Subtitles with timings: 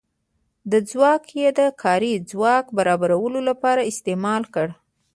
[0.69, 4.67] دا ځواک یې د کاري ځواک برابرولو لپاره استعمال کړ.